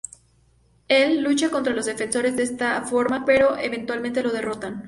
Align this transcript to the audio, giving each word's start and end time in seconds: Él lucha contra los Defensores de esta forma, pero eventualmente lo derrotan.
Él 0.87 1.21
lucha 1.21 1.51
contra 1.51 1.73
los 1.75 1.85
Defensores 1.85 2.35
de 2.35 2.41
esta 2.41 2.81
forma, 2.81 3.23
pero 3.23 3.55
eventualmente 3.57 4.23
lo 4.23 4.31
derrotan. 4.31 4.79